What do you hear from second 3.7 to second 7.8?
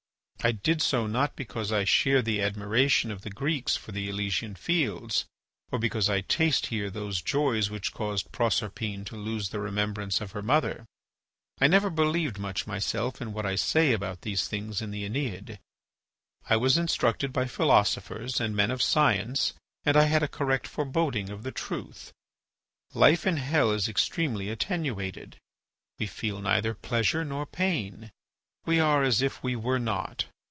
for the Elysian fields, or because I taste here those joys